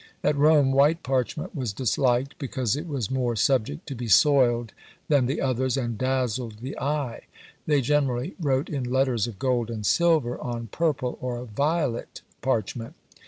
At 0.23 0.35
Rome 0.35 0.71
white 0.71 1.03
parchment 1.03 1.53
was 1.55 1.73
disliked, 1.73 2.35
because 2.39 2.75
it 2.75 2.87
was 2.87 3.11
more 3.11 3.35
subject 3.35 3.85
to 3.85 3.93
be 3.93 4.07
soiled 4.07 4.73
than 5.09 5.27
the 5.27 5.39
others, 5.39 5.77
and 5.77 5.95
dazzled 5.95 6.57
the 6.57 6.75
eye. 6.79 7.25
They 7.67 7.81
generally 7.81 8.33
wrote 8.39 8.67
in 8.67 8.83
letters 8.83 9.27
of 9.27 9.37
gold 9.37 9.69
and 9.69 9.85
silver 9.85 10.39
on 10.39 10.69
purple 10.71 11.19
or 11.21 11.45
violet 11.45 12.21
parchment. 12.41 12.95